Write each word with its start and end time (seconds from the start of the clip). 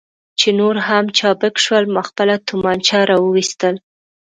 چې 0.39 0.49
نور 0.59 0.75
هم 0.87 1.05
چابک 1.17 1.55
شول، 1.63 1.85
ما 1.93 2.01
خپله 2.09 2.35
تومانچه 2.47 2.99
را 3.09 3.17
وایستل. 3.21 3.75